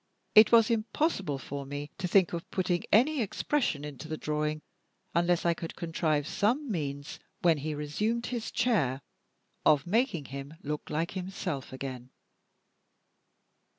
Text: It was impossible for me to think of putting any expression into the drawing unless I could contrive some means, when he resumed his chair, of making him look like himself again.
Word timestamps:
It 0.33 0.51
was 0.51 0.71
impossible 0.71 1.37
for 1.37 1.63
me 1.63 1.91
to 1.99 2.07
think 2.07 2.33
of 2.33 2.49
putting 2.49 2.83
any 2.91 3.21
expression 3.21 3.85
into 3.85 4.07
the 4.07 4.17
drawing 4.17 4.63
unless 5.13 5.45
I 5.45 5.53
could 5.53 5.75
contrive 5.75 6.25
some 6.27 6.71
means, 6.71 7.19
when 7.43 7.59
he 7.59 7.75
resumed 7.75 8.25
his 8.25 8.49
chair, 8.49 9.01
of 9.63 9.85
making 9.85 10.25
him 10.33 10.55
look 10.63 10.89
like 10.89 11.11
himself 11.11 11.71
again. 11.71 12.09